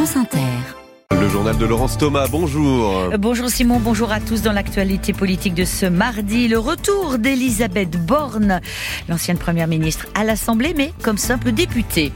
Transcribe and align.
France 0.00 0.16
Inter. 0.16 0.79
Le 1.20 1.28
journal 1.28 1.58
de 1.58 1.66
Laurence 1.66 1.98
Thomas, 1.98 2.28
bonjour. 2.30 2.96
Euh, 3.12 3.18
bonjour 3.18 3.50
Simon, 3.50 3.78
bonjour 3.78 4.10
à 4.10 4.20
tous. 4.20 4.40
Dans 4.40 4.52
l'actualité 4.52 5.12
politique 5.12 5.52
de 5.52 5.66
ce 5.66 5.84
mardi, 5.84 6.48
le 6.48 6.58
retour 6.58 7.18
d'Elisabeth 7.18 7.90
Borne, 8.06 8.62
l'ancienne 9.06 9.36
première 9.36 9.68
ministre, 9.68 10.06
à 10.14 10.24
l'Assemblée, 10.24 10.72
mais 10.74 10.94
comme 11.02 11.18
simple 11.18 11.52
députée. 11.52 12.10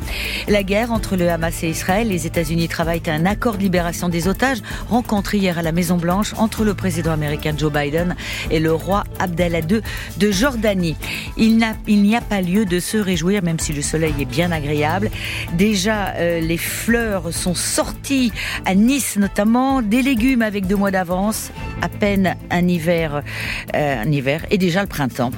La 0.48 0.62
guerre 0.62 0.90
entre 0.90 1.16
le 1.16 1.28
Hamas 1.28 1.62
et 1.64 1.68
Israël, 1.68 2.08
les 2.08 2.26
États-Unis 2.26 2.66
travaillent 2.68 3.02
à 3.06 3.12
un 3.12 3.26
accord 3.26 3.58
de 3.58 3.62
libération 3.62 4.08
des 4.08 4.26
otages, 4.26 4.62
rencontré 4.88 5.36
hier 5.36 5.58
à 5.58 5.62
la 5.62 5.72
Maison-Blanche 5.72 6.32
entre 6.38 6.64
le 6.64 6.72
président 6.72 7.12
américain 7.12 7.52
Joe 7.54 7.70
Biden 7.70 8.16
et 8.50 8.58
le 8.58 8.72
roi 8.72 9.04
Abdallah 9.18 9.60
II 9.60 9.82
de 10.16 10.30
Jordanie. 10.30 10.96
Il 11.36 11.58
n'y 11.58 12.16
a, 12.16 12.20
pas 12.22 12.40
lieu 12.40 12.64
de 12.64 12.80
se 12.80 12.96
réjouir, 12.96 13.42
même 13.42 13.58
si 13.58 13.74
le 13.74 13.82
soleil 13.82 14.14
est 14.18 14.24
bien 14.24 14.50
agréable. 14.50 15.10
Déjà, 15.58 16.14
euh, 16.14 16.40
les 16.40 16.56
fleurs 16.56 17.34
sont 17.34 17.54
sorties 17.54 18.32
à 18.64 18.74
Nice 18.74 18.93
notamment, 19.16 19.82
des 19.82 20.02
légumes 20.02 20.42
avec 20.42 20.66
deux 20.66 20.76
mois 20.76 20.92
d'avance, 20.92 21.50
à 21.82 21.88
peine 21.88 22.36
un 22.50 22.68
hiver, 22.68 23.22
euh, 23.74 24.02
un 24.02 24.12
hiver 24.12 24.46
et 24.52 24.58
déjà 24.58 24.82
le 24.82 24.86
printemps. 24.86 25.32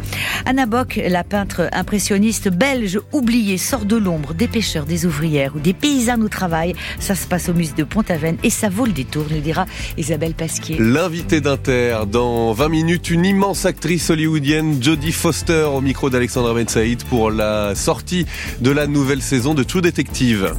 Anna 0.44 0.66
Bock, 0.66 1.00
la 1.08 1.24
peintre 1.24 1.68
impressionniste 1.72 2.48
belge 2.50 3.00
oubliée, 3.12 3.56
sort 3.56 3.86
de 3.86 3.96
l'ombre 3.96 4.34
des 4.34 4.46
pêcheurs, 4.46 4.84
des 4.84 5.06
ouvrières 5.06 5.56
ou 5.56 5.60
des 5.60 5.72
paysannes 5.72 6.22
au 6.22 6.28
travail. 6.28 6.74
Ça 7.00 7.14
se 7.14 7.26
passe 7.26 7.48
au 7.48 7.54
musée 7.54 7.72
de 7.78 7.84
Pont-Aven 7.84 8.36
et 8.42 8.50
ça 8.50 8.68
vaut 8.68 8.84
le 8.84 8.92
détour, 8.92 9.24
nous 9.30 9.40
dira 9.40 9.64
Isabelle 9.96 10.34
Pasquier. 10.34 10.76
L'invité 10.78 11.40
d'Inter, 11.40 12.00
dans 12.10 12.52
20 12.52 12.68
minutes, 12.68 13.08
une 13.08 13.24
immense 13.24 13.64
actrice 13.64 14.10
hollywoodienne, 14.10 14.82
Jodie 14.82 15.12
Foster, 15.12 15.66
au 15.72 15.80
micro 15.80 16.10
d'Alexandra 16.10 16.52
Ben 16.52 16.68
Saïd 16.68 17.04
pour 17.04 17.30
la 17.30 17.74
sortie 17.74 18.26
de 18.60 18.70
la 18.70 18.86
nouvelle 18.86 19.22
saison 19.22 19.54
de 19.54 19.62
True 19.62 19.80
Detective. 19.80 20.54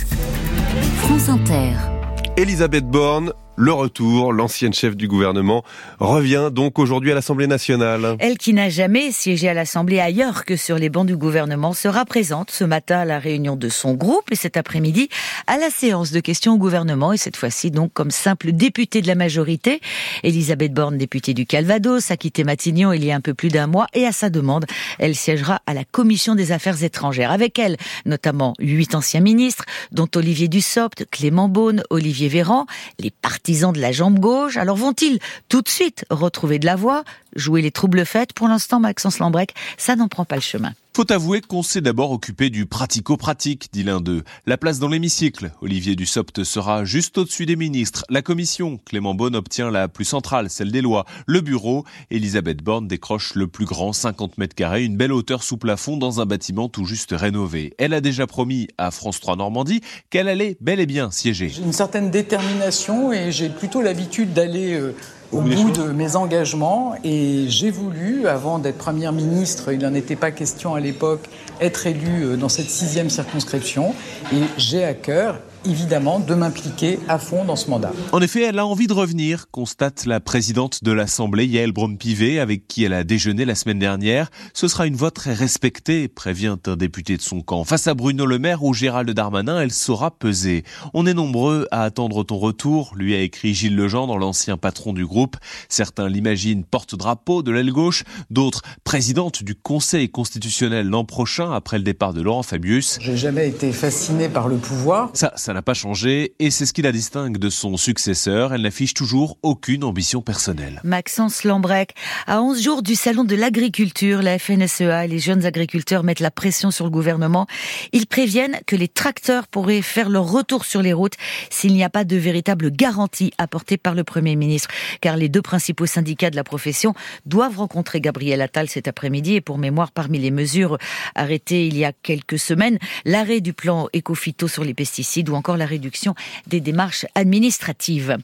France 1.02 1.30
Inter. 1.30 1.97
Elisabeth 2.38 2.84
Borne 2.84 3.34
le 3.58 3.74
retour, 3.74 4.34
l'ancienne 4.34 4.74
chef 4.74 4.96
du 4.96 5.08
gouvernement, 5.08 5.64
revient 6.00 6.50
donc 6.52 6.78
aujourd'hui 6.78 7.12
à 7.12 7.16
l'Assemblée 7.16 7.48
nationale. 7.48 8.16
Elle 8.20 8.38
qui 8.38 8.54
n'a 8.54 8.70
jamais 8.70 9.12
siégé 9.12 9.50
à 9.50 9.56
l'Assemblée 9.56 10.00
ailleurs 10.00 10.46
que 10.46 10.56
sur 10.56 10.78
les 10.78 10.90
bancs 10.90 11.08
du 11.08 11.18
gouvernement 11.18 11.74
sera 11.74 12.06
présente 12.06 12.52
ce 12.52 12.64
matin 12.64 13.00
à 13.00 13.06
la 13.06 13.18
réunion 13.18 13.56
de 13.56 13.68
son 13.68 13.96
groupe 13.96 14.32
et 14.32 14.36
cet 14.36 14.58
après-midi 14.58 15.10
à 15.48 15.58
la 15.58 15.72
séance 15.72 16.12
de 16.12 16.20
questions 16.20 16.54
au 16.54 16.58
gouvernement 16.58 17.14
et 17.14 17.18
cette 17.18 17.36
fois-ci 17.36 17.72
donc 17.72 17.92
comme 17.94 18.12
simple 18.12 18.52
députée 18.52 19.02
de 19.02 19.08
la 19.08 19.16
majorité. 19.16 19.82
Elisabeth 20.22 20.74
Borne, 20.74 21.00
députée 21.00 21.34
du 21.34 21.48
Calvados, 21.48 22.12
a 22.12 22.18
quitté 22.18 22.44
Matignon 22.44 22.94
il 22.94 23.04
y 23.04 23.12
a 23.12 23.16
un 23.16 23.22
peu 23.22 23.34
plus 23.34 23.50
d'un 23.50 23.66
mois 23.66 23.88
et 23.96 24.06
à 24.06 24.12
sa 24.12 24.30
demande, 24.30 24.68
elle 25.00 25.16
siégera 25.16 25.62
à 25.66 25.74
la 25.74 25.84
Commission 25.84 26.36
des 26.36 26.52
Affaires 26.52 26.84
étrangères. 26.84 27.32
Avec 27.32 27.58
elle, 27.58 27.78
notamment 28.06 28.54
huit 28.60 28.94
anciens 28.94 29.22
ministres, 29.22 29.66
dont 29.92 30.08
Olivier 30.16 30.48
Dussopt, 30.48 31.06
Clément 31.10 31.50
Beaune, 31.50 31.82
Olivier 31.90 32.28
Véran, 32.28 32.68
les 33.00 33.10
partis 33.10 33.47
de 33.48 33.80
la 33.80 33.92
jambe 33.92 34.20
gauche. 34.20 34.58
Alors 34.58 34.76
vont-ils 34.76 35.20
tout 35.48 35.62
de 35.62 35.70
suite 35.70 36.06
retrouver 36.10 36.60
de 36.60 36.66
la 36.66 36.76
voix, 36.76 37.04
jouer 37.36 37.62
les 37.62 37.72
troubles 37.72 38.06
faites? 38.06 38.34
Pour 38.34 38.48
l'instant, 38.48 38.80
Maxence 38.80 39.20
Lambrec, 39.20 39.54
ça 39.78 39.96
n'en 39.96 40.08
prend 40.10 40.26
pas 40.26 40.36
le 40.36 40.42
chemin. 40.42 40.74
Faut 40.98 41.12
avouer 41.12 41.42
qu'on 41.42 41.62
s'est 41.62 41.82
d'abord 41.82 42.10
occupé 42.10 42.50
du 42.50 42.66
pratico-pratique, 42.66 43.70
dit 43.72 43.84
l'un 43.84 44.02
d'eux. 44.02 44.24
La 44.48 44.58
place 44.58 44.80
dans 44.80 44.88
l'hémicycle. 44.88 45.52
Olivier 45.62 45.96
Dussopt 45.96 46.44
sera 46.44 46.86
juste 46.86 47.20
au-dessus 47.20 47.46
des 47.46 47.56
ministres. 47.56 48.04
La 48.10 48.24
commission. 48.24 48.80
Clément 48.84 49.14
Beaune 49.14 49.36
obtient 49.36 49.70
la 49.70 49.90
plus 49.90 50.06
centrale, 50.06 50.50
celle 50.50 50.72
des 50.72 50.82
lois. 50.82 51.06
Le 51.28 51.42
bureau. 51.42 51.86
Elisabeth 52.10 52.64
Borne 52.64 52.88
décroche 52.88 53.36
le 53.36 53.46
plus 53.46 53.66
grand 53.66 53.94
50 53.94 54.40
mètres 54.40 54.56
carrés, 54.56 54.86
une 54.86 54.98
belle 54.98 55.14
hauteur 55.14 55.44
sous 55.44 55.58
plafond 55.58 55.98
dans 55.98 56.20
un 56.20 56.26
bâtiment 56.26 56.68
tout 56.68 56.86
juste 56.86 57.12
rénové. 57.12 57.76
Elle 57.78 57.94
a 57.94 58.02
déjà 58.02 58.26
promis 58.26 58.68
à 58.80 58.90
France 58.90 59.20
3 59.20 59.36
Normandie 59.36 59.82
qu'elle 60.10 60.28
allait 60.28 60.58
bel 60.62 60.80
et 60.80 60.88
bien 60.88 61.12
siéger. 61.12 61.50
J'ai 61.50 61.62
une 61.62 61.74
certaine 61.74 62.10
détermination 62.10 63.14
et 63.14 63.32
j'ai 63.32 63.50
plutôt 63.50 63.84
l'habitude 63.84 64.34
d'aller 64.34 64.74
euh, 64.74 64.96
au 65.32 65.42
bout 65.42 65.72
de 65.72 65.92
mes 65.92 66.16
engagements 66.16 66.96
et 67.04 67.46
j'ai 67.48 67.72
voulu, 67.72 68.28
avant 68.28 68.60
d'être 68.60 68.78
Première 68.78 69.12
ministre, 69.12 69.74
il 69.74 69.80
n'en 69.80 69.94
était 69.94 70.16
pas 70.16 70.32
question 70.32 70.74
à 70.74 70.80
l'époque, 70.80 71.28
être 71.60 71.88
élu 71.88 72.24
euh, 72.24 72.38
dans 72.38 72.48
cette 72.48 72.70
sixième 72.70 73.10
circonscription 73.10 73.94
et 74.32 74.38
j'ai 74.58 74.86
à 74.86 74.94
cœur 74.94 75.40
évidemment 75.66 76.20
de 76.20 76.34
m'impliquer 76.34 77.00
à 77.08 77.18
fond 77.18 77.46
dans 77.46 77.56
ce 77.56 77.70
mandat. 77.70 77.92
En 78.12 78.22
effet, 78.22 78.44
elle 78.44 78.60
a 78.60 78.66
envie 78.66 78.88
de 78.88 78.94
revenir, 78.94 79.50
constate 79.52 80.06
la 80.06 80.20
présidente 80.20 80.84
de 80.84 80.92
l'Assemblée, 80.92 81.46
Yael 81.46 81.72
Braun-Pivet, 81.72 82.40
avec 82.40 82.68
qui 82.68 82.84
elle 82.84 82.94
a 82.94 83.04
déjeuné 83.04 83.46
la 83.46 83.56
semaine 83.56 83.80
dernière. 83.80 84.30
Ce 84.54 84.68
sera 84.68 84.88
une 84.88 84.96
voix 84.96 85.12
très 85.12 85.34
respectée, 85.34 86.08
prévient 86.08 86.58
un 86.66 86.76
député 86.76 87.18
de 87.18 87.22
son 87.22 87.42
camp. 87.42 87.64
Face 87.64 87.88
à 87.88 87.94
Bruno 87.94 88.26
Le 88.26 88.40
Maire 88.40 88.64
ou 88.64 88.74
Gérald 88.74 89.10
Darmanin, 89.10 89.62
elle 89.62 89.72
saura 89.72 90.12
peser. 90.12 90.64
On 90.94 91.06
est 91.06 91.14
nombreux 91.14 91.68
à 91.72 91.84
attendre 91.84 92.24
ton 92.24 92.38
retour, 92.38 92.94
lui 92.96 93.16
a 93.16 93.22
écrit 93.22 93.54
Gilles 93.54 93.76
Legendre, 93.76 94.18
l'ancien 94.18 94.58
patron 94.58 94.94
du 94.94 95.06
groupe. 95.06 95.38
Certains 95.70 96.10
l'imaginent 96.10 96.64
porte-drapeau 96.64 97.44
de 97.44 97.52
l'aile 97.52 97.72
gauche, 97.72 98.04
d'autres 98.30 98.62
présidente 98.84 99.44
du 99.44 99.56
Conseil 99.56 100.10
constitutionnel 100.10 100.88
l'an 100.88 101.06
prochain 101.06 101.52
après 101.52 101.78
le 101.78 101.84
départ 101.84 102.14
de 102.14 102.22
Laurent 102.22 102.44
Fabius. 102.44 102.98
J'ai 103.02 103.18
jamais 103.18 103.50
été 103.50 103.72
fasciné 103.72 104.30
par 104.30 104.48
le 104.48 104.58
pouvoir. 104.58 105.10
Ça, 105.14 105.34
ça 105.36 105.47
n'a 105.54 105.62
pas 105.62 105.74
changé 105.74 106.34
et 106.40 106.52
c'est 106.52 106.66
ce 106.66 106.74
qui 106.74 106.82
la 106.82 106.92
distingue 106.92 107.38
de 107.38 107.50
son 107.50 107.78
successeur. 107.78 108.54
Elle 108.54 108.62
n'affiche 108.62 108.94
toujours 108.94 109.38
aucune 109.42 109.84
ambition 109.84 110.22
personnelle. 110.22 110.82
Maxence 110.84 111.44
Lambrec, 111.44 111.94
à 112.26 112.42
11 112.42 112.62
jours 112.62 112.84
du 112.84 112.96
salon 112.96 113.24
de 113.24 113.36
l'agriculture, 113.36 114.22
la 114.22 114.40
FNSEA 114.40 115.06
et 115.06 115.08
les 115.08 115.20
jeunes 115.20 115.46
agriculteurs 115.46 116.04
mettent 116.04 116.20
la 116.20 116.32
pression 116.32 116.72
sur 116.72 116.86
le 116.86 116.92
gouvernement. 116.92 117.48
Ils 117.94 118.08
préviennent 118.08 118.60
que 118.66 118.76
les 118.76 118.88
tracteurs 118.88 119.48
pourraient 119.48 119.82
faire 119.82 120.10
leur 120.10 120.32
retour 120.32 120.66
sur 120.66 120.82
les 120.82 120.94
routes 120.94 121.16
s'il 121.50 121.74
n'y 121.74 121.84
a 121.84 121.90
pas 121.90 122.04
de 122.04 122.16
véritable 122.16 122.72
garantie 122.72 123.32
apportée 123.38 123.78
par 123.78 123.96
le 123.96 124.04
Premier 124.04 124.36
ministre. 124.36 124.70
Car 125.02 125.18
les 125.18 125.30
deux 125.30 125.42
principaux 125.42 125.86
syndicats 125.86 126.30
de 126.30 126.36
la 126.36 126.44
profession 126.44 126.94
doivent 127.26 127.58
rencontrer 127.58 128.02
Gabriel 128.02 128.42
Attal 128.42 128.70
cet 128.70 128.88
après-midi 128.88 129.36
et 129.36 129.42
pour 129.42 129.58
mémoire, 129.58 129.92
parmi 129.92 130.20
les 130.20 130.32
mesures 130.32 130.78
arrêtées 131.16 131.68
il 131.68 131.78
y 131.78 131.86
a 131.86 131.92
quelques 131.92 132.40
semaines, 132.40 132.78
l'arrêt 133.06 133.42
du 133.42 133.54
plan 133.54 133.88
éco-phyto 133.94 134.48
sur 134.48 134.64
les 134.64 134.74
pesticides 134.74 135.30
encore 135.38 135.58
la 135.58 135.66
réduction 135.66 136.16
des 136.48 136.60
démarches 136.60 137.06
administratives. 137.16 138.18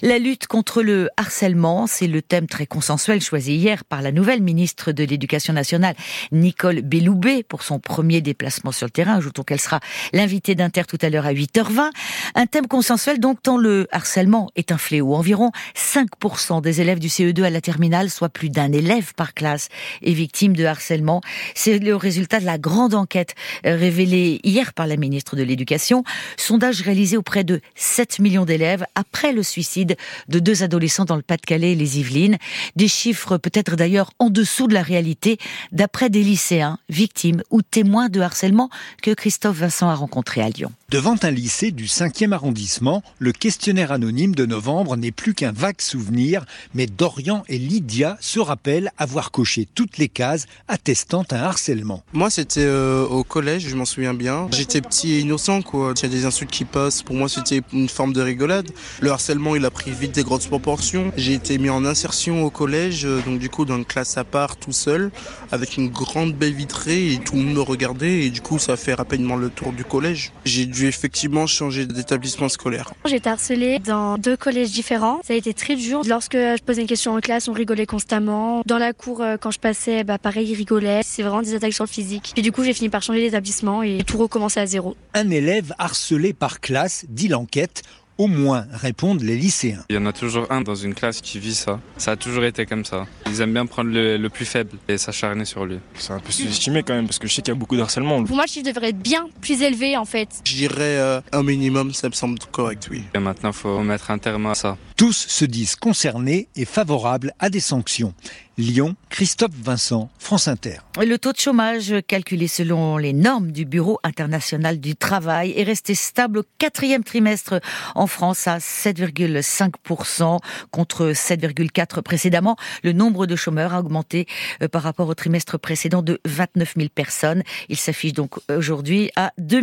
La 0.00 0.18
lutte 0.18 0.46
contre 0.46 0.82
le 0.82 1.10
harcèlement, 1.16 1.86
c'est 1.86 2.06
le 2.06 2.22
thème 2.22 2.46
très 2.46 2.66
consensuel 2.66 3.20
choisi 3.20 3.54
hier 3.54 3.84
par 3.84 4.02
la 4.02 4.12
nouvelle 4.12 4.42
ministre 4.42 4.92
de 4.92 5.04
l'Éducation 5.04 5.52
nationale, 5.52 5.94
Nicole 6.30 6.82
Belloubet, 6.82 7.42
pour 7.42 7.62
son 7.62 7.78
premier 7.78 8.20
déplacement 8.20 8.72
sur 8.72 8.86
le 8.86 8.90
terrain. 8.90 9.16
Ajoutons 9.16 9.42
qu'elle 9.42 9.60
sera 9.60 9.80
l'invitée 10.12 10.54
d'Inter 10.54 10.82
tout 10.88 10.98
à 11.02 11.10
l'heure 11.10 11.26
à 11.26 11.32
8h20. 11.32 11.90
Un 12.34 12.46
thème 12.46 12.66
consensuel 12.66 13.20
donc 13.20 13.42
tant 13.42 13.58
le 13.58 13.88
harcèlement 13.92 14.50
est 14.56 14.72
un 14.72 14.78
fléau. 14.78 15.14
Environ 15.14 15.50
5% 15.76 16.62
des 16.62 16.80
élèves 16.80 16.98
du 16.98 17.08
CE2 17.08 17.42
à 17.42 17.50
la 17.50 17.60
terminale, 17.60 18.10
soit 18.10 18.28
plus 18.28 18.48
d'un 18.48 18.72
élève 18.72 19.14
par 19.14 19.34
classe, 19.34 19.68
est 20.02 20.12
victime 20.12 20.54
de 20.54 20.64
harcèlement. 20.64 21.20
C'est 21.54 21.78
le 21.78 21.96
résultat 21.96 22.40
de 22.40 22.46
la 22.46 22.58
grande 22.58 22.94
enquête 22.94 23.34
révélée 23.64 24.40
hier 24.44 24.72
par 24.72 24.86
la 24.86 24.96
ministre 24.96 25.36
de 25.36 25.42
l'Éducation 25.42 26.04
sondage 26.52 26.82
réalisé 26.82 27.16
auprès 27.16 27.44
de 27.44 27.62
7 27.76 28.18
millions 28.18 28.44
d'élèves 28.44 28.84
après 28.94 29.32
le 29.32 29.42
suicide 29.42 29.96
de 30.28 30.38
deux 30.38 30.62
adolescents 30.62 31.06
dans 31.06 31.16
le 31.16 31.22
Pas-de-Calais 31.22 31.72
et 31.72 31.74
les 31.74 31.98
Yvelines. 31.98 32.36
Des 32.76 32.88
chiffres 32.88 33.38
peut-être 33.38 33.74
d'ailleurs 33.74 34.10
en 34.18 34.28
dessous 34.28 34.66
de 34.66 34.74
la 34.74 34.82
réalité, 34.82 35.38
d'après 35.72 36.10
des 36.10 36.22
lycéens, 36.22 36.78
victimes 36.90 37.42
ou 37.50 37.62
témoins 37.62 38.10
de 38.10 38.20
harcèlement 38.20 38.68
que 39.00 39.12
Christophe 39.12 39.56
Vincent 39.56 39.88
a 39.88 39.94
rencontré 39.94 40.42
à 40.42 40.50
Lyon. 40.50 40.70
Devant 40.90 41.16
un 41.22 41.30
lycée 41.30 41.70
du 41.70 41.86
5e 41.86 42.32
arrondissement, 42.32 43.02
le 43.18 43.32
questionnaire 43.32 43.92
anonyme 43.92 44.34
de 44.34 44.44
novembre 44.44 44.98
n'est 44.98 45.10
plus 45.10 45.32
qu'un 45.32 45.52
vague 45.52 45.80
souvenir, 45.80 46.44
mais 46.74 46.86
Dorian 46.86 47.44
et 47.48 47.56
Lydia 47.56 48.18
se 48.20 48.40
rappellent 48.40 48.92
avoir 48.98 49.30
coché 49.30 49.66
toutes 49.74 49.96
les 49.96 50.10
cases 50.10 50.44
attestant 50.68 51.24
un 51.30 51.36
harcèlement. 51.36 52.02
Moi, 52.12 52.28
c'était 52.28 52.60
euh, 52.60 53.06
au 53.06 53.24
collège, 53.24 53.68
je 53.68 53.74
m'en 53.74 53.86
souviens 53.86 54.12
bien. 54.12 54.48
J'étais 54.52 54.82
petit 54.82 55.12
et 55.12 55.20
innocent, 55.20 55.62
quoi. 55.62 55.94
Il 55.96 56.02
y 56.02 56.04
a 56.04 56.08
des 56.10 56.26
insultes 56.26 56.41
qui 56.46 56.64
passent. 56.64 57.02
Pour 57.02 57.16
moi, 57.16 57.28
c'était 57.28 57.62
une 57.72 57.88
forme 57.88 58.12
de 58.12 58.20
rigolade. 58.20 58.70
Le 59.00 59.10
harcèlement, 59.10 59.56
il 59.56 59.64
a 59.64 59.70
pris 59.70 59.90
vite 59.90 60.12
des 60.12 60.22
grosses 60.22 60.46
proportions. 60.46 61.12
J'ai 61.16 61.34
été 61.34 61.58
mis 61.58 61.70
en 61.70 61.84
insertion 61.84 62.44
au 62.44 62.50
collège, 62.50 63.04
euh, 63.04 63.20
donc 63.26 63.38
du 63.38 63.48
coup, 63.48 63.64
dans 63.64 63.76
une 63.76 63.84
classe 63.84 64.16
à 64.16 64.24
part, 64.24 64.56
tout 64.56 64.72
seul, 64.72 65.10
avec 65.50 65.76
une 65.76 65.88
grande 65.88 66.34
baie 66.34 66.50
vitrée 66.50 67.12
et 67.12 67.18
tout 67.18 67.36
le 67.36 67.42
monde 67.42 67.54
me 67.54 67.60
regardait. 67.60 68.24
Et 68.24 68.30
du 68.30 68.40
coup, 68.40 68.58
ça 68.58 68.76
fait 68.76 68.94
rapidement 68.94 69.36
le 69.36 69.50
tour 69.50 69.72
du 69.72 69.84
collège. 69.84 70.32
J'ai 70.44 70.66
dû 70.66 70.86
effectivement 70.86 71.46
changer 71.46 71.86
d'établissement 71.86 72.48
scolaire. 72.48 72.92
J'ai 73.04 73.16
été 73.16 73.28
harcelée 73.28 73.78
dans 73.78 74.18
deux 74.18 74.36
collèges 74.36 74.70
différents. 74.70 75.20
Ça 75.24 75.34
a 75.34 75.36
été 75.36 75.54
très 75.54 75.76
dur. 75.76 76.02
Lorsque 76.06 76.34
je 76.34 76.62
posais 76.62 76.82
une 76.82 76.86
question 76.86 77.14
en 77.14 77.20
classe, 77.20 77.48
on 77.48 77.52
rigolait 77.52 77.86
constamment. 77.86 78.62
Dans 78.66 78.78
la 78.78 78.92
cour, 78.92 79.20
euh, 79.20 79.36
quand 79.40 79.50
je 79.50 79.58
passais, 79.58 80.04
bah 80.04 80.18
pareil, 80.18 80.48
ils 80.50 80.54
rigolaient. 80.54 81.00
C'est 81.04 81.22
vraiment 81.22 81.42
des 81.42 81.54
attaques 81.54 81.72
sur 81.72 81.84
le 81.84 81.88
physique. 81.90 82.32
Et 82.36 82.42
du 82.42 82.52
coup, 82.52 82.64
j'ai 82.64 82.72
fini 82.72 82.88
par 82.88 83.02
changer 83.02 83.20
d'établissement 83.20 83.82
et 83.82 84.02
tout 84.06 84.18
recommencer 84.18 84.60
à 84.60 84.66
zéro. 84.66 84.96
Un 85.14 85.30
élève 85.30 85.74
harcelé 85.78 86.31
par 86.32 86.60
classe, 86.60 87.04
dit 87.08 87.28
l'enquête, 87.28 87.82
Au 88.18 88.26
moins, 88.26 88.66
répondent 88.70 89.22
les 89.22 89.36
lycéens. 89.36 89.84
Il 89.88 89.96
y 89.96 89.98
en 89.98 90.04
a 90.04 90.12
toujours 90.12 90.46
un 90.52 90.60
dans 90.60 90.74
une 90.74 90.94
classe 90.94 91.22
qui 91.22 91.38
vit 91.38 91.54
ça. 91.54 91.80
Ça 91.96 92.12
a 92.12 92.16
toujours 92.16 92.44
été 92.44 92.66
comme 92.66 92.84
ça. 92.84 93.06
Ils 93.26 93.40
aiment 93.40 93.54
bien 93.54 93.64
prendre 93.64 93.90
le, 93.90 94.28
plus 94.28 94.44
faible 94.44 94.76
et 94.86 94.98
s'acharner 94.98 95.46
sur 95.46 95.64
lui. 95.64 95.78
C'est 95.94 96.12
un 96.12 96.20
peu 96.20 96.30
sous-estimé 96.30 96.82
quand 96.82 96.94
même 96.94 97.06
parce 97.06 97.18
que 97.18 97.26
je 97.26 97.34
sais 97.34 97.40
qu'il 97.42 97.52
y 97.52 97.56
a 97.56 97.58
beaucoup 97.58 97.74
de 97.74 97.80
harcèlement. 97.80 98.22
Pour 98.22 98.36
moi, 98.36 98.44
le 98.44 98.52
chiffre 98.52 98.66
devrait 98.66 98.90
être 98.90 98.98
bien 98.98 99.28
plus 99.40 99.62
élevé 99.62 99.96
en 99.96 100.04
fait. 100.04 100.28
Je 100.44 100.54
dirais 100.54 100.98
euh, 100.98 101.20
un 101.32 101.42
minimum, 101.42 101.94
ça 101.94 102.08
me 102.08 102.14
semble 102.14 102.38
correct, 102.52 102.86
oui. 102.90 103.02
Et 103.14 103.18
maintenant, 103.18 103.50
il 103.50 103.56
faut 103.56 103.80
mettre 103.80 104.10
un 104.10 104.18
terme 104.18 104.46
à 104.46 104.54
ça. 104.54 104.76
Tous 104.96 105.16
se 105.16 105.46
disent 105.46 105.74
concernés 105.74 106.48
et 106.54 106.66
favorables 106.66 107.32
à 107.38 107.48
des 107.48 107.60
sanctions. 107.60 108.14
Lyon, 108.62 108.94
Christophe 109.10 109.50
Vincent, 109.60 110.08
France 110.20 110.46
Inter. 110.46 110.76
Le 110.96 111.16
taux 111.16 111.32
de 111.32 111.38
chômage 111.38 111.94
calculé 112.06 112.46
selon 112.46 112.96
les 112.96 113.12
normes 113.12 113.50
du 113.50 113.64
Bureau 113.64 113.98
international 114.04 114.78
du 114.78 114.94
travail 114.94 115.52
est 115.56 115.64
resté 115.64 115.96
stable 115.96 116.38
au 116.38 116.44
quatrième 116.58 117.02
trimestre 117.02 117.60
en 117.96 118.06
France 118.06 118.46
à 118.46 118.58
7,5% 118.58 120.38
contre 120.70 121.08
7,4% 121.10 122.02
précédemment. 122.02 122.56
Le 122.84 122.92
nombre 122.92 123.26
de 123.26 123.34
chômeurs 123.34 123.74
a 123.74 123.80
augmenté 123.80 124.26
euh, 124.62 124.68
par 124.68 124.82
rapport 124.82 125.08
au 125.08 125.14
trimestre 125.14 125.58
précédent 125.58 126.02
de 126.02 126.20
29 126.24 126.74
000 126.76 126.88
personnes. 126.94 127.42
Il 127.68 127.76
s'affiche 127.76 128.12
donc 128.12 128.36
aujourd'hui 128.48 129.10
à 129.16 129.32
2 129.38 129.60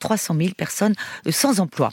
300 0.00 0.36
000 0.38 0.50
personnes 0.54 0.94
euh, 1.26 1.32
sans 1.32 1.60
emploi. 1.60 1.92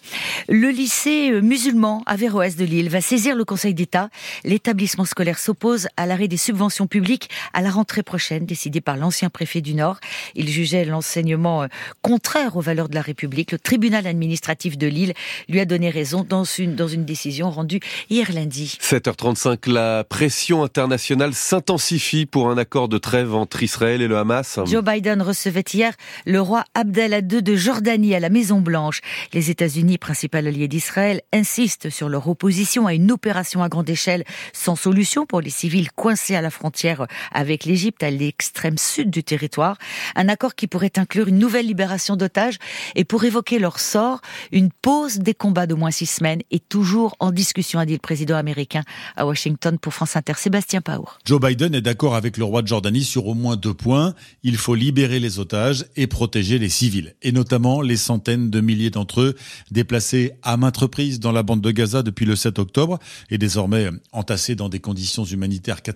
Le 0.49 0.67
lycée 0.67 1.31
euh, 1.31 1.39
musulman 1.39 2.03
Averroès 2.07 2.57
de 2.57 2.65
Lille 2.65 2.89
va 2.89 2.99
saisir 2.99 3.37
le 3.37 3.45
Conseil 3.45 3.73
d'État. 3.73 4.09
L'établissement 4.43 5.05
scolaire 5.05 5.39
s'oppose 5.39 5.87
à 5.95 6.05
l'arrêt 6.05 6.24
des 6.27 6.37
subventions 6.37 6.87
publiques 6.87 7.29
à 7.53 7.61
la 7.61 7.69
rentrée 7.69 8.03
prochaine, 8.03 8.45
décidée 8.45 8.81
par 8.81 8.97
l'ancien 8.97 9.29
préfet 9.29 9.61
du 9.61 9.73
Nord. 9.73 9.99
Il 10.35 10.49
jugeait 10.49 10.85
l'enseignement 10.85 11.63
euh, 11.63 11.67
contraire 12.01 12.57
aux 12.57 12.61
valeurs 12.61 12.89
de 12.89 12.95
la 12.95 13.01
République. 13.01 13.51
Le 13.51 13.59
tribunal 13.59 14.07
administratif 14.07 14.77
de 14.77 14.87
Lille 14.87 15.13
lui 15.49 15.59
a 15.59 15.65
donné 15.65 15.89
raison 15.89 16.25
dans 16.27 16.43
une, 16.43 16.75
dans 16.75 16.87
une 16.87 17.05
décision 17.05 17.49
rendue 17.49 17.79
hier 18.09 18.31
lundi. 18.31 18.77
7h35, 18.81 19.69
la 19.69 20.03
pression 20.03 20.63
internationale 20.63 21.33
s'intensifie 21.33 22.25
pour 22.25 22.49
un 22.49 22.57
accord 22.57 22.89
de 22.89 22.97
trêve 22.97 23.33
entre 23.33 23.63
Israël 23.63 24.01
et 24.01 24.07
le 24.07 24.17
Hamas. 24.17 24.59
Joe 24.65 24.83
Biden 24.83 25.21
recevait 25.21 25.63
hier 25.73 25.93
le 26.25 26.41
roi 26.41 26.63
Abdallah 26.73 27.19
II 27.19 27.41
de 27.41 27.55
Jordanie 27.55 28.15
à 28.15 28.19
la 28.19 28.29
Maison 28.29 28.61
Blanche. 28.61 29.01
Les 29.33 29.49
États-Unis, 29.49 29.97
principal 29.97 30.47
allié 30.47 30.67
d'Israël, 30.67 31.21
insistent 31.33 31.89
sur 31.89 32.09
leur 32.09 32.27
opposition 32.27 32.87
à 32.87 32.93
une 32.93 33.11
opération 33.11 33.63
à 33.63 33.69
grande 33.69 33.89
échelle 33.89 34.23
sans 34.53 34.75
solution 34.75 35.25
pour 35.25 35.41
les 35.41 35.49
civils 35.49 35.91
coincés 36.05 36.35
à 36.35 36.41
la 36.41 36.51
frontière 36.51 37.07
avec 37.31 37.65
l'Égypte, 37.65 38.03
à 38.03 38.11
l'extrême 38.11 38.77
sud 38.77 39.09
du 39.09 39.23
territoire. 39.23 39.79
Un 40.15 40.29
accord 40.29 40.53
qui 40.53 40.67
pourrait 40.67 40.91
inclure 40.97 41.29
une 41.29 41.39
nouvelle 41.39 41.65
libération 41.65 42.15
d'otages 42.15 42.59
et 42.93 43.05
pour 43.05 43.23
évoquer 43.23 43.57
leur 43.57 43.79
sort, 43.79 44.21
une 44.51 44.69
pause 44.69 45.17
des 45.17 45.33
combats 45.33 45.65
d'au 45.65 45.77
moins 45.77 45.89
six 45.89 46.05
semaines 46.05 46.43
est 46.51 46.69
toujours 46.69 47.15
en 47.19 47.31
discussion, 47.31 47.79
a 47.79 47.87
dit 47.87 47.93
le 47.93 47.97
président 47.97 48.35
américain 48.35 48.83
à 49.15 49.25
Washington 49.25 49.79
pour 49.79 49.95
France 49.95 50.15
Inter. 50.15 50.33
Sébastien 50.37 50.79
Paour. 50.79 51.17
Joe 51.25 51.41
Biden 51.41 51.73
est 51.73 51.81
d'accord 51.81 52.13
avec 52.13 52.37
le 52.37 52.43
roi 52.43 52.61
de 52.61 52.67
Jordanie 52.67 53.03
sur 53.03 53.25
au 53.25 53.33
moins 53.33 53.55
deux 53.55 53.73
points. 53.73 54.13
Il 54.43 54.57
faut 54.57 54.75
libérer 54.75 55.19
les 55.19 55.39
otages 55.39 55.85
et 55.95 56.05
protéger 56.05 56.59
les 56.59 56.69
civils, 56.69 57.15
et 57.23 57.31
notamment 57.31 57.81
les 57.81 57.97
centaines 57.97 58.51
de 58.51 58.61
milliers 58.61 58.91
d'entre 58.91 59.21
eux 59.21 59.35
déplacés 59.71 60.33
à 60.43 60.55
maintes 60.55 60.77
reprises 60.77 61.19
dans 61.19 61.31
la 61.31 61.41
bande 61.41 61.61
de 61.61 61.71
Gaza 61.71 62.03
depuis 62.03 62.27
le 62.27 62.35
7 62.35 62.59
octobre 62.59 62.99
et 63.31 63.39
désormais 63.39 63.89
entassés 64.11 64.53
dans 64.53 64.69
des 64.69 64.79
conditions 64.79 65.23
humanitaires 65.23 65.81
catastrophiques 65.81 65.94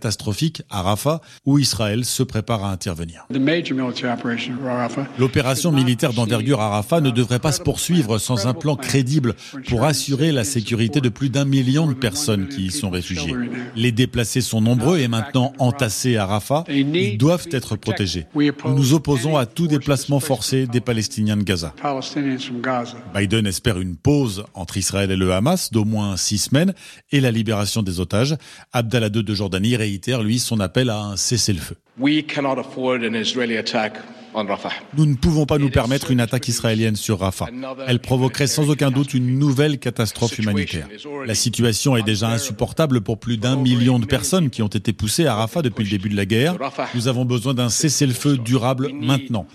à 0.70 0.82
Rafah, 0.82 1.22
où 1.46 1.60
Israël 1.60 2.06
se 2.06 2.24
prépare 2.24 2.64
à 2.64 2.72
intervenir. 2.72 3.26
L'opération 5.18 5.72
militaire 5.72 6.14
d'envergure 6.14 6.62
à 6.62 6.70
Rafah 6.70 7.02
ne 7.02 7.12
devrait 7.12 7.40
pas 7.40 7.52
se 7.52 7.62
poursuivre 7.62 8.18
sans 8.18 8.48
un 8.48 8.54
plan 8.54 8.76
crédible 8.76 9.36
pour 9.68 9.84
assurer 9.84 10.32
la 10.32 10.44
sécurité 10.44 11.02
de 11.02 11.10
plus 11.10 11.30
d'un 11.30 11.46
million 11.46 11.88
de 11.88 11.94
personnes 11.94 12.48
qui 12.48 12.68
y 12.68 12.72
sont 12.72 12.90
réfugiées. 12.90 13.36
Les 13.76 13.92
déplacés 13.92 14.42
sont 14.42 14.62
nombreux 14.62 15.00
et 15.00 15.08
maintenant 15.08 15.54
entassés 15.60 16.18
à 16.18 16.26
Rafah. 16.26 16.64
Ils 16.70 17.18
doivent 17.18 17.48
être 17.52 17.76
protégés. 17.76 18.26
Nous 18.36 18.90
nous 18.90 18.94
opposons 18.94 19.38
à 19.38 19.46
tout 19.46 19.68
déplacement 19.68 20.20
forcé 20.20 20.66
des 20.66 20.82
Palestiniens 20.82 21.38
de 21.38 21.44
Gaza. 21.44 21.74
Biden 23.16 23.46
espère 23.46 23.80
une 23.80 23.96
pause 23.96 24.46
entre 24.54 24.78
Israël 24.78 25.12
et 25.12 25.16
le 25.16 25.32
Hamas 25.34 25.72
d'au 25.72 25.86
moins 25.86 26.18
six 26.18 26.38
semaines 26.38 26.74
et 27.12 27.20
la 27.20 27.32
libération 27.32 27.84
des 27.84 28.00
otages. 28.00 28.36
Abdallah 28.74 29.10
II 29.14 29.24
de 29.24 29.34
Jordanie 29.34 29.76
réitère, 29.90 30.24
lui, 30.24 30.40
son 30.40 30.60
appel 30.60 30.90
à 30.90 31.00
un 31.00 31.18
cessez-le-feu. 31.18 31.76
Nous 34.96 35.06
ne 35.06 35.16
pouvons 35.16 35.46
pas 35.46 35.58
nous 35.58 35.70
permettre 35.70 36.12
une 36.12 36.20
attaque 36.20 36.48
israélienne 36.48 36.96
sur 36.96 37.20
Rafah. 37.20 37.48
Elle 37.88 38.00
provoquerait 38.00 38.48
sans 38.48 38.70
aucun 38.70 38.92
doute 38.92 39.14
une 39.16 39.40
nouvelle 39.40 39.80
catastrophe 39.80 40.38
humanitaire. 40.38 40.88
La 41.26 41.34
situation 41.36 41.98
est 41.98 42.04
déjà 42.04 42.30
insupportable 42.30 43.02
pour 43.02 43.20
plus 43.20 43.38
d'un 43.38 43.56
million 43.56 43.98
de 43.98 44.06
personnes 44.06 44.52
qui 44.52 44.62
ont 44.62 44.68
été 44.68 44.94
poussées 44.94 45.26
à 45.26 45.34
Rafah 45.34 45.64
depuis 45.64 45.84
le 45.84 45.90
début 45.90 46.10
de 46.10 46.16
la 46.16 46.26
guerre. 46.26 46.58
Nous 46.94 47.08
avons 47.08 47.26
besoin 47.26 47.56
d'un 47.56 47.70
cessez-le-feu 47.70 48.38
durable 48.38 48.92
maintenant. 48.94 49.48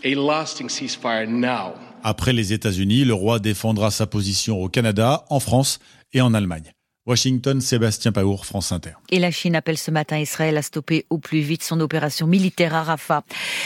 Après 2.02 2.32
les 2.32 2.52
États-Unis, 2.52 3.04
le 3.04 3.14
roi 3.14 3.38
défendra 3.38 3.90
sa 3.90 4.06
position 4.06 4.60
au 4.60 4.68
Canada, 4.68 5.24
en 5.30 5.40
France 5.40 5.78
et 6.12 6.20
en 6.20 6.34
Allemagne. 6.34 6.72
Washington, 7.06 7.60
Sébastien 7.60 8.12
Paour, 8.12 8.46
France 8.46 8.72
Inter. 8.72 8.92
Et 9.10 9.18
la 9.18 9.30
Chine 9.30 9.54
appelle 9.56 9.76
ce 9.76 9.90
matin 9.90 10.16
Israël 10.18 10.56
à 10.56 10.62
stopper 10.62 11.04
au 11.10 11.18
plus 11.18 11.40
vite 11.40 11.62
son 11.62 11.78
opération 11.80 12.26
militaire 12.26 12.74
à 12.74 12.82
Rafah. 12.82 13.24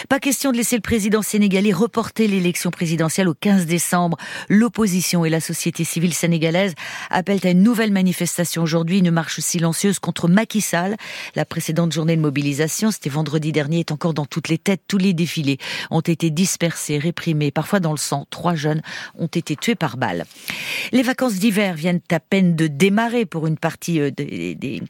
Pas 0.08 0.18
question 0.18 0.50
de 0.50 0.56
laisser 0.56 0.74
le 0.74 0.82
président 0.82 1.22
sénégalais 1.22 1.72
reporter 1.72 2.26
l'élection 2.26 2.72
présidentielle 2.72 3.28
au 3.28 3.34
15 3.34 3.66
décembre. 3.66 4.16
L'opposition 4.48 5.24
et 5.24 5.30
la 5.30 5.38
société 5.38 5.84
civile 5.84 6.14
sénégalaise 6.14 6.74
appellent 7.10 7.38
à 7.44 7.50
une 7.50 7.62
nouvelle 7.62 7.92
manifestation 7.92 8.64
aujourd'hui, 8.64 8.98
une 8.98 9.12
marche 9.12 9.38
silencieuse 9.38 10.00
contre 10.00 10.26
Macky 10.26 10.60
Sall. 10.60 10.96
La 11.36 11.44
précédente 11.44 11.92
journée 11.92 12.16
de 12.16 12.20
mobilisation, 12.20 12.90
c'était 12.90 13.08
vendredi 13.08 13.52
dernier, 13.52 13.80
est 13.80 13.92
encore 13.92 14.14
dans 14.14 14.26
toutes 14.26 14.48
les 14.48 14.58
têtes. 14.58 14.82
Tous 14.88 14.98
les 14.98 15.12
défilés 15.12 15.58
ont 15.92 16.00
été 16.00 16.30
dispersés, 16.30 16.98
réprimés, 16.98 17.52
parfois 17.52 17.78
dans 17.78 17.92
le 17.92 17.98
sang. 17.98 18.26
Trois 18.30 18.56
jeunes 18.56 18.82
ont 19.16 19.26
été 19.28 19.54
tués 19.54 19.76
par 19.76 19.96
balle. 19.96 20.24
Les 20.90 21.02
vacances 21.02 21.34
d'hiver 21.34 21.74
viennent 21.74 22.00
à 22.10 22.18
peine 22.18 22.56
de 22.56 22.66
démarrer 22.66 23.27
pour 23.28 23.46
une 23.46 23.56
partie 23.56 24.00
euh, 24.00 24.10
des, 24.10 24.54
des, 24.54 24.82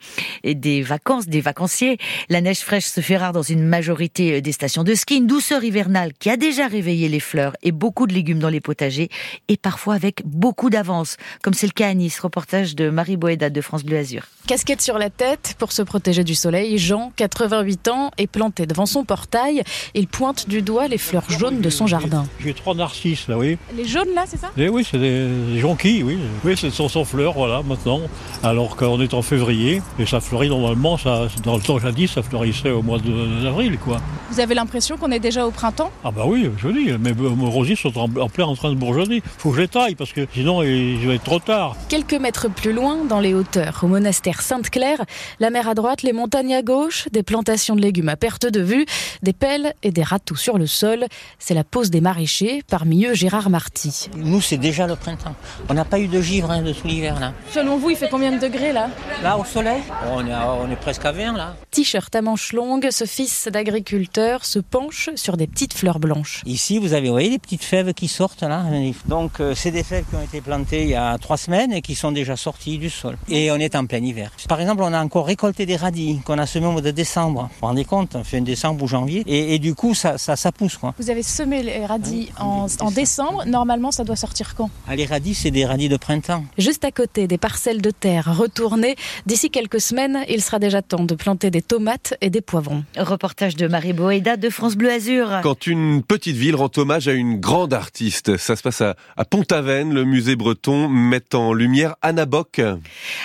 des, 0.55 0.83
vacances, 0.83 1.27
des 1.29 1.41
vacanciers. 1.41 1.99
La 2.29 2.41
neige 2.41 2.61
fraîche 2.61 2.87
se 2.87 3.01
fait 3.01 3.17
rare 3.17 3.33
dans 3.33 3.43
une 3.43 3.63
majorité 3.63 4.35
euh, 4.37 4.41
des 4.41 4.53
stations 4.53 4.85
de 4.85 4.95
ski. 4.95 5.17
Une 5.19 5.27
douceur 5.27 5.65
hivernale 5.65 6.13
qui 6.19 6.31
a 6.31 6.37
déjà 6.37 6.67
réveillé 6.67 7.09
les 7.09 7.21
fleurs 7.21 7.55
et 7.63 7.73
beaucoup 7.73 8.07
de 8.07 8.15
légumes 8.15 8.39
dans 8.39 8.49
les 8.49 8.61
potagers 8.61 9.09
et 9.49 9.57
parfois 9.57 9.95
avec 9.95 10.23
beaucoup 10.25 10.71
d'avance, 10.71 11.17
comme 11.43 11.55
c'est 11.55 11.67
le 11.67 11.73
cas 11.73 11.89
à 11.89 11.95
Nice. 11.95 12.19
Reportage 12.21 12.75
de 12.75 12.91
Marie 12.91 13.17
Boéda 13.17 13.51
de 13.51 13.61
France 13.61 13.85
Bleu 13.85 13.99
Azur. 13.99 14.23
Casquette 14.47 14.81
sur 14.81 14.99
la 14.99 15.11
tête 15.11 15.55
pour 15.59 15.73
se 15.73 15.83
protéger 15.83 16.25
du 16.25 16.35
soleil, 16.35 16.79
Jean, 16.79 17.13
88 17.17 17.89
ans, 17.89 18.11
est 18.19 18.27
planté 18.27 18.67
devant 18.67 18.87
son 18.87 19.05
portail. 19.05 19.63
Il 19.95 20.07
pointe 20.09 20.49
du 20.49 20.63
doigt 20.63 20.89
les 20.89 20.99
fleurs 20.99 21.31
jaunes 21.31 21.61
de 21.61 21.71
son 21.71 21.87
jardin. 21.87 22.27
J'ai 22.41 22.55
trois 22.55 22.75
narcisses 22.75 23.29
là, 23.29 23.37
oui. 23.37 23.59
Les 23.77 23.85
jaunes 23.85 24.15
là, 24.15 24.25
c'est 24.27 24.39
ça? 24.39 24.51
Eh 24.57 24.69
Oui, 24.69 24.87
c'est 24.89 24.99
des 24.99 25.59
jonquilles, 25.59 26.03
oui. 26.03 26.19
Oui, 26.45 26.57
ce 26.57 26.71
sont 26.71 26.89
sans 26.89 27.05
fleurs, 27.05 27.35
voilà, 27.35 27.63
maintenant 27.63 28.01
alors 28.43 28.77
qu'on 28.77 29.01
est 29.01 29.15
en 29.15 29.23
février 29.23 29.83
et 29.99 30.07
ça 30.07 30.21
fleurit 30.21 30.49
normalement, 30.49 30.97
ça, 30.97 31.29
dans 31.43 31.57
le 31.57 31.63
temps 31.63 31.79
jadis, 31.79 32.13
ça 32.13 32.23
fleurissait 32.23 32.71
au 32.71 32.83
mois 32.83 32.99
d'avril. 32.99 33.79
quoi. 33.79 34.01
Vous 34.31 34.41
avez 34.41 34.55
l'impression 34.55 34.97
qu'on 34.97 35.11
est 35.11 35.19
déjà 35.19 35.47
au 35.47 35.51
printemps? 35.51 35.91
Ah 36.05 36.11
bah 36.11 36.25
oui, 36.27 36.51
je 36.59 36.69
dis, 36.69 36.93
mes, 36.99 37.13
rosiers 37.47 37.77
sont 37.77 37.97
en, 37.99 38.29
plein 38.29 38.47
en 38.47 38.55
train 38.55 38.71
de 38.71 38.77
bourgeonner. 38.77 39.23
faut 39.39 39.51
que 39.51 39.57
je 39.57 39.61
les 39.63 39.69
taille 39.69 39.95
parce 39.95 40.13
que 40.13 40.27
sinon 40.33 40.63
il 40.63 41.07
va 41.07 41.15
être 41.15 41.25
trop 41.25 41.39
tard. 41.39 41.77
Quelques 41.89 42.15
mètres 42.15 42.49
plus 42.49 42.73
loin, 42.73 43.05
dans 43.09 43.21
les 43.21 43.35
hauteurs, 43.35 43.81
au 43.83 43.87
monastère 43.87 44.43
Sainte-Claire, 44.43 45.05
la 45.41 45.51
mer 45.51 45.69
à 45.69 45.75
droite, 45.75 46.03
les 46.03 46.13
montagnes 46.13 46.55
à 46.55 46.63
gauche, 46.63 47.09
des 47.13 47.23
plantations 47.23 47.75
de 47.75 47.81
légumes 47.81 48.09
à 48.09 48.17
perte 48.17 48.47
de 48.47 48.61
vue, 48.61 48.87
des 49.23 49.33
pelles 49.33 49.75
et 49.83 49.91
des 49.91 50.03
râteaux 50.03 50.37
sur 50.37 50.59
le 50.59 50.67
sol. 50.67 51.07
C'est 51.39 51.55
la 51.55 51.65
pause 51.65 51.91
des 51.91 52.01
maraîchers, 52.01 52.63
parmi 52.69 53.07
eux 53.07 53.15
Gérard 53.15 53.51
Marty. 53.51 54.09
Nous, 54.17 54.41
c'est 54.41 54.59
déjà 54.59 54.87
le 54.87 54.97
printemps. 54.97 55.35
On 55.69 55.75
n'a 55.75 55.85
pas 55.85 55.99
eu 55.99 56.09
de 56.09 56.21
givre 56.21 56.51
hein, 56.51 56.63
de 56.63 56.73
tout 56.73 56.87
l'hiver 56.87 57.19
là. 57.19 57.33
Selon 57.51 57.77
vous, 57.79 57.91
il 57.91 57.97
fait 57.97 58.09
combien 58.11 58.18
de 58.19 58.39
degrés 58.39 58.73
là 58.73 58.91
Là, 59.23 59.39
au 59.39 59.45
soleil 59.45 59.81
on 60.13 60.27
est, 60.27 60.35
on 60.35 60.71
est 60.71 60.77
presque 60.77 61.05
à 61.05 61.13
20 61.13 61.37
là. 61.37 61.55
T-shirt 61.71 62.15
à 62.17 62.21
manches 62.21 62.53
longues, 62.53 62.89
ce 62.91 63.05
fils 63.05 63.47
d'agriculteur 63.47 64.45
se 64.45 64.59
penche 64.59 65.11
sur 65.15 65.37
des 65.37 65.47
petites 65.47 65.73
fleurs 65.73 66.01
blanches. 66.01 66.43
Ici, 66.45 66.79
vous 66.79 66.95
avez, 66.95 67.11
voyez, 67.11 67.31
des 67.31 67.39
petites 67.39 67.63
fèves 67.63 67.95
qui 67.95 68.09
sortent 68.09 68.43
là. 68.43 68.65
Donc, 69.07 69.41
euh, 69.41 69.55
c'est 69.55 69.71
des 69.71 69.85
fèves 69.85 70.05
qui 70.11 70.17
ont 70.17 70.23
été 70.23 70.41
plantées 70.41 70.83
il 70.83 70.89
y 70.89 70.97
a 70.97 71.17
trois 71.19 71.37
semaines 71.37 71.73
et 71.73 71.81
qui 71.81 71.95
sont 71.95 72.11
déjà 72.11 72.37
sorties 72.37 72.79
du 72.79 72.91
sol. 72.91 73.17
Et 73.29 73.53
on 73.53 73.57
est 73.57 73.77
en 73.77 73.87
plein 73.87 74.03
hiver. 74.03 74.33
Par 74.49 74.61
exemple, 74.61 74.83
on 74.83 74.93
a 74.93 75.03
encore 75.03 75.27
récolté 75.27 75.65
des 75.65 75.77
radis 75.77 76.21
qu'on 76.25 76.39
a 76.39 76.47
semés 76.47 76.67
au 76.67 76.73
mois 76.73 76.81
de 76.81 76.91
décembre. 76.91 77.43
Vous 77.43 77.49
vous 77.61 77.67
rendez 77.67 77.85
compte, 77.85 78.17
on 78.17 78.25
fait 78.25 78.39
un 78.39 78.43
décembre 78.43 78.83
ou 78.83 78.89
janvier. 78.89 79.23
Et, 79.27 79.59
du 79.61 79.75
coup, 79.75 79.95
ça, 79.95 80.19
ça, 80.19 80.35
ça, 80.35 80.51
pousse. 80.51 80.77
Quoi. 80.77 80.95
Vous 80.99 81.11
avez 81.11 81.23
semé 81.23 81.63
les 81.63 81.87
radis 81.87 82.31
en, 82.41 82.67
décembre. 82.91 83.45
Normalement, 83.47 83.93
ça 83.93 84.03
doit 84.03 84.17
sortir 84.17 84.57
quand 84.57 84.71
ah, 84.89 84.97
Les 84.97 85.07
radis, 85.07 85.35
c'est 85.35 85.53
des 85.53 85.65
radis 85.65 85.89
de 85.89 85.97
printemps. 85.97 86.45
Juste 86.57 86.85
à 86.85 86.91
côté 86.91 87.29
des 87.29 87.39
parcelles 87.39 87.81
de 87.81 87.91
terre 87.91 88.08
terre 88.09 88.35
retournée. 88.35 88.97
D'ici 89.27 89.51
quelques 89.51 89.83
semaines, 89.83 90.25
il 90.31 90.41
sera 90.41 90.59
déjà 90.59 90.81
temps 90.81 91.05
de 91.05 91.15
planter 91.15 91.51
des 91.51 91.61
tomates 91.61 92.15
et 92.23 92.31
des 92.31 92.41
poivrons. 92.41 92.83
Reportage 92.97 93.55
de 93.55 93.69
Marie 93.69 93.93
Boéda 93.93 94.39
de 94.39 94.49
France 94.49 94.77
Bleu 94.77 94.91
Azur. 94.91 95.41
Quand 95.43 95.67
une 95.67 96.03
petite 96.03 96.37
ville 96.37 96.57
rend 96.57 96.71
hommage 96.79 97.07
à 97.07 97.13
une 97.13 97.39
grande 97.39 97.75
artiste, 97.75 98.39
ça 98.39 98.57
se 98.57 98.63
passe 98.63 98.81
à, 98.81 98.97
à 99.19 99.27
Pont-Aven, 99.27 99.93
le 99.93 100.05
musée 100.05 100.37
breton 100.37 100.89
met 100.89 101.35
en 101.35 101.53
lumière 101.53 101.97
Anna 102.01 102.25
Bock. 102.25 102.63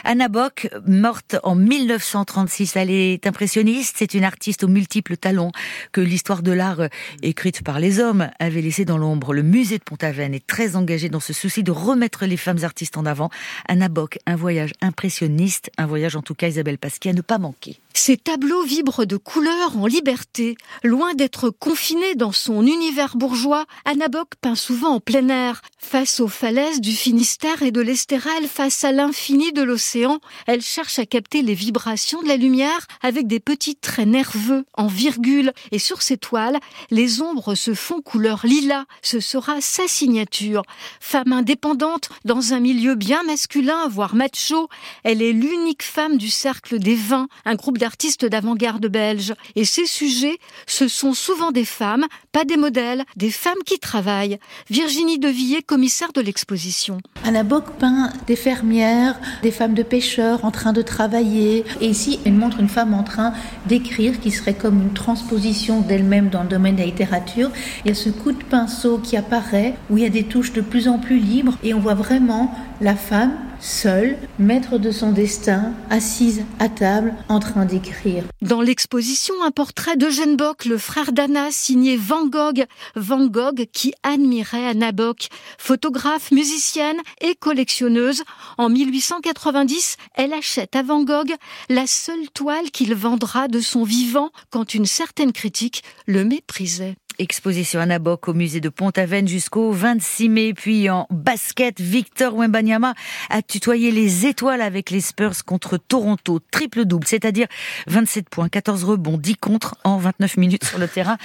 Anna 0.04 0.28
Bock, 0.28 0.68
morte 0.86 1.38
en 1.44 1.56
1936, 1.56 2.76
elle 2.76 2.90
est 2.90 3.26
impressionniste, 3.26 3.96
c'est 4.00 4.14
une 4.14 4.26
artiste 4.26 4.66
aux 4.66 4.68
multiples 4.68 5.16
talons 5.16 5.54
que 5.94 6.02
l'histoire 6.02 6.44
de 6.44 6.52
l'art 6.52 6.82
euh, 6.82 6.88
écrite 7.22 7.64
par 7.64 7.80
les 7.80 8.02
hommes 8.02 8.30
avait 8.40 8.62
laissé 8.62 8.84
dans 8.84 8.98
l'ombre. 8.98 9.34
Le 9.34 9.44
musée 9.44 9.78
de 9.78 9.84
Pont-Aven 9.84 10.34
est 10.34 10.46
très 10.46 10.76
engagé 10.76 11.08
dans 11.08 11.22
ce 11.22 11.32
souci 11.32 11.64
de 11.64 11.72
remettre 11.72 12.26
les 12.26 12.38
femmes 12.38 12.64
artistes 12.64 12.98
en 12.98 13.06
avant. 13.06 13.30
Anna 13.70 13.88
Bock, 13.88 14.20
un 14.26 14.36
voyage 14.36 14.73
impressionniste, 14.82 15.72
un 15.78 15.86
voyage 15.86 16.16
en 16.16 16.22
tout 16.22 16.36
cas 16.36 16.48
Isabelle 16.48 16.78
Pasquier 16.78 17.12
à 17.12 17.14
ne 17.14 17.22
pas 17.22 17.38
manquer. 17.38 17.80
Ces 17.96 18.18
tableaux 18.18 18.64
vibrent 18.64 19.06
de 19.06 19.18
couleurs 19.18 19.78
en 19.78 19.86
liberté. 19.86 20.58
Loin 20.84 21.14
d'être 21.14 21.52
confinée 21.52 22.16
dans 22.16 22.32
son 22.32 22.66
univers 22.66 23.16
bourgeois, 23.16 23.66
Anna 23.86 24.08
Bock 24.08 24.30
peint 24.42 24.56
souvent 24.56 24.96
en 24.96 25.00
plein 25.00 25.30
air. 25.30 25.62
Face 25.78 26.20
aux 26.20 26.28
falaises 26.28 26.82
du 26.82 26.92
Finistère 26.92 27.62
et 27.62 27.72
de 27.72 27.82
l'Estérel, 27.82 28.48
face 28.48 28.84
à 28.84 28.92
l'infini 28.92 29.54
de 29.54 29.62
l'océan, 29.62 30.20
elle 30.48 30.64
cherche 30.64 30.98
à 30.98 31.06
capter 31.06 31.44
les 31.44 31.54
vibrations 31.54 32.22
de 32.24 32.28
la 32.28 32.36
lumière 32.36 32.88
avec 33.02 33.28
des 33.28 33.40
petits 33.40 33.76
traits 33.76 34.08
nerveux 34.08 34.66
en 34.74 34.88
virgule. 34.88 35.54
Et 35.72 35.80
sur 35.80 36.02
ces 36.02 36.18
toiles, 36.18 36.60
les 36.90 37.22
ombres 37.22 37.54
se 37.54 37.76
font 37.76 38.02
couleur 38.02 38.42
lilas. 38.44 38.86
Ce 39.04 39.20
sera 39.20 39.62
sa 39.62 39.88
signature. 39.88 40.64
Femme 41.00 41.32
indépendante 41.32 42.10
dans 42.26 42.54
un 42.54 42.60
milieu 42.60 42.96
bien 42.96 43.22
masculin, 43.24 43.88
voire 43.88 44.16
macho, 44.16 44.68
elle 45.04 45.22
est 45.22 45.32
l'unique 45.32 45.84
femme 45.84 46.18
du 46.18 46.32
cercle 46.32 46.80
des 46.80 46.96
vins, 46.96 47.28
un 47.46 47.56
groupe 47.56 47.78
d'artistes 47.84 48.26
d'avant-garde 48.26 48.88
belge. 48.88 49.34
Et 49.58 49.66
ces 49.66 49.86
sujets, 49.86 50.38
ce 50.68 50.88
sont 50.88 51.14
souvent 51.14 51.52
des 51.52 51.66
femmes, 51.66 52.06
pas 52.32 52.46
des 52.46 52.56
modèles, 52.56 53.04
des 53.18 53.30
femmes 53.30 53.62
qui 53.66 53.78
travaillent. 53.78 54.40
Virginie 54.70 55.20
Devilliers, 55.20 55.64
commissaire 55.64 56.14
de 56.14 56.22
l'exposition. 56.22 57.00
Anna 57.26 57.44
Bock 57.44 57.72
peint 57.80 58.14
des 58.26 58.38
fermières, 58.38 59.20
des 59.42 59.52
femmes 59.52 59.74
de 59.74 59.84
pêcheurs 59.84 60.46
en 60.46 60.52
train 60.52 60.72
de 60.72 60.82
travailler. 60.82 61.66
Et 61.82 61.88
ici, 61.88 62.22
elle 62.26 62.36
montre 62.36 62.62
une 62.62 62.70
femme 62.70 62.94
en 62.94 63.04
train 63.04 63.34
d'écrire 63.66 64.22
qui 64.22 64.32
serait 64.32 64.54
comme 64.54 64.82
une 64.82 64.94
transposition 64.94 65.82
d'elle-même 65.82 66.30
dans 66.30 66.44
le 66.44 66.48
domaine 66.48 66.76
de 66.76 66.80
la 66.80 66.86
littérature. 66.86 67.52
Il 67.84 67.90
y 67.90 67.92
a 67.92 67.96
ce 67.96 68.10
coup 68.10 68.32
de 68.32 68.44
pinceau 68.46 68.98
qui 68.98 69.18
apparaît 69.18 69.76
où 69.90 69.98
il 69.98 70.04
y 70.04 70.08
a 70.08 70.10
des 70.10 70.24
touches 70.24 70.54
de 70.54 70.62
plus 70.62 70.88
en 70.88 71.00
plus 71.00 71.18
libres 71.18 71.58
et 71.64 71.74
on 71.74 71.82
voit 71.82 71.96
vraiment 71.96 72.56
la 72.80 72.96
femme 72.96 73.34
seule, 73.64 74.18
maître 74.40 74.78
de 74.78 74.92
son 74.92 75.12
destin, 75.12 75.74
assise 75.90 76.44
à 76.60 76.68
table 76.68 77.14
en 77.30 77.40
train 77.40 77.66
d'écrire. 77.66 78.24
Dans 78.42 78.62
l'exposition, 78.62 79.34
un 79.44 79.52
portrait 79.52 79.96
d'Eugène 79.96 80.36
Bock, 80.36 80.66
le 80.66 80.78
frère 80.78 81.14
d'Anna, 81.14 81.48
signé 81.50 81.96
Van 81.96 82.28
Gogh. 82.28 82.66
Van 82.96 83.26
Gogh 83.26 83.66
qui 83.72 83.94
admirait 84.04 84.68
Anna 84.68 84.92
Bock. 84.92 85.30
Photographe, 85.58 86.32
musicienne 86.32 86.98
et 87.22 87.36
collectionneuse, 87.36 88.24
en 88.58 88.70
1890, 88.70 89.98
elle 90.16 90.34
achète 90.34 90.76
à 90.76 90.84
Van 90.84 91.04
Gogh 91.04 91.34
la 91.70 91.88
seule 91.88 92.30
toile 92.34 92.70
qu'il 92.72 92.94
vendra 92.94 93.48
de 93.48 93.62
son 93.62 93.84
vivant 93.84 94.32
quand 94.50 94.74
une 94.74 94.86
certaine 94.86 95.32
critique 95.32 95.84
le 96.06 96.26
méprisait. 96.26 96.96
Exposition 97.20 97.80
Anna 97.80 98.00
Bock 98.00 98.28
au 98.28 98.34
musée 98.34 98.60
de 98.60 98.70
Pont-Aven 98.70 99.28
jusqu'au 99.28 99.72
26 99.72 100.30
mai. 100.30 100.54
Puis 100.54 100.90
en 100.90 101.06
basket, 101.12 101.80
Victor 101.80 102.36
Wembanyama 102.36 102.96
a 103.30 103.42
tutoyé 103.54 103.92
les 103.92 104.26
étoiles 104.26 104.62
avec 104.62 104.90
les 104.90 105.00
Spurs 105.00 105.46
contre 105.46 105.78
Toronto. 105.78 106.40
Triple 106.50 106.86
double, 106.86 107.06
c'est-à-dire 107.06 107.46
27 107.86 108.28
points, 108.28 108.50
14 108.50 108.84
rebonds, 108.84 109.16
10 109.16 109.36
contre 109.36 109.76
en 109.84 109.98
29 109.98 110.38
minutes 110.38 110.64
sur 110.64 110.80
le 110.80 110.88
terrain. 110.88 111.20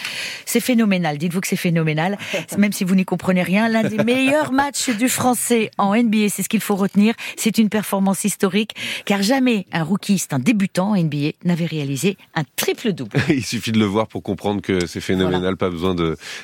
C'est 0.44 0.60
phénoménal. 0.60 1.16
Dites-vous 1.16 1.40
que 1.40 1.46
c'est 1.46 1.56
phénoménal. 1.56 2.18
Même 2.58 2.74
si 2.74 2.84
vous 2.84 2.94
n'y 2.94 3.06
comprenez 3.06 3.42
rien, 3.42 3.70
l'un 3.70 3.82
des 3.82 4.04
meilleurs 4.04 4.52
matchs 4.52 4.90
du 4.90 5.08
français 5.08 5.70
en 5.78 5.96
NBA, 5.96 6.28
c'est 6.28 6.42
ce 6.42 6.50
qu'il 6.50 6.60
faut 6.60 6.76
retenir. 6.76 7.14
C'est 7.38 7.56
une 7.56 7.70
performance 7.70 8.24
historique 8.24 8.72
car 9.06 9.22
jamais 9.22 9.64
un 9.72 9.82
rookiste, 9.82 10.34
un 10.34 10.38
débutant 10.38 10.90
en 10.90 11.02
NBA 11.02 11.30
n'avait 11.44 11.64
réalisé 11.64 12.18
un 12.34 12.42
triple 12.56 12.92
double. 12.92 13.16
Il 13.30 13.42
suffit 13.42 13.72
de 13.72 13.78
le 13.78 13.86
voir 13.86 14.06
pour 14.06 14.22
comprendre 14.22 14.60
que 14.60 14.86
c'est 14.86 15.00
phénoménal. 15.00 15.40
Voilà. 15.40 15.56
Pas 15.56 15.70
besoin 15.70 15.96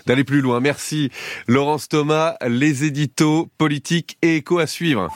d'aller 0.06 0.24
plus 0.24 0.40
loin. 0.40 0.60
Merci 0.60 1.10
Laurence 1.46 1.90
Thomas, 1.90 2.36
les 2.48 2.84
éditos 2.84 3.50
politiques 3.58 4.16
et 4.22 4.36
échos 4.36 4.60
à 4.60 4.66
suivre. 4.66 5.10